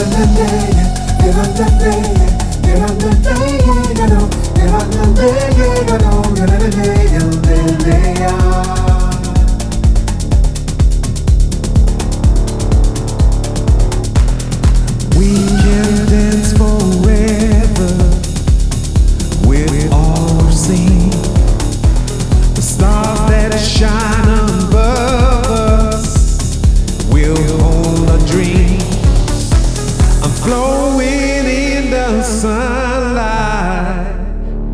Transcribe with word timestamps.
Never 0.00 0.12
let 0.12 0.28
me, 0.32 0.48
never 1.20 1.46
let 1.60 1.72
me, 1.82 1.94
never 2.62 2.88
let 3.04 3.20
me, 3.20 3.92
never 3.92 4.16
let 4.16 4.24
me, 4.24 4.29
sunlight 32.22 34.06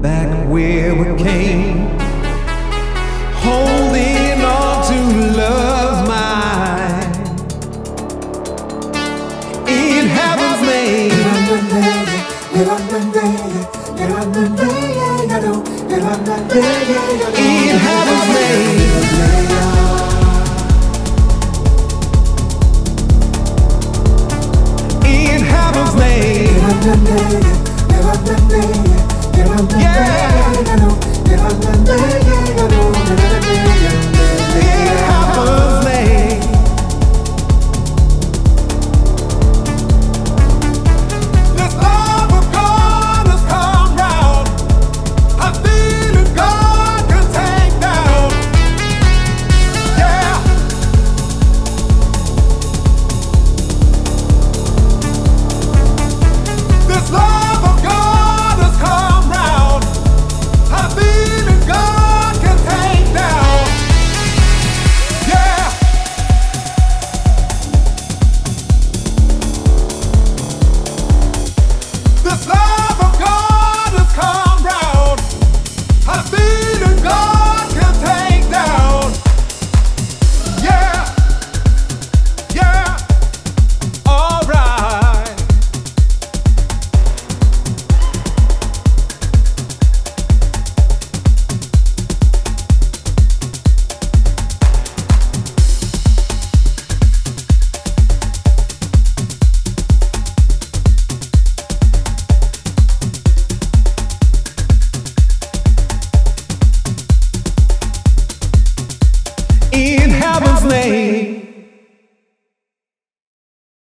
back 0.00 0.48
where 0.48 0.94
we 0.94 1.04
came, 1.22 1.88
holding 3.44 4.40
on 4.42 4.84
to 4.88 4.98
love 5.36 6.08
mine. 6.08 7.12
In 9.68 10.06
heaven's 10.06 10.62
name. 10.66 11.16
in 109.76 110.10
heaven's 110.10 110.64
name. 110.64 111.55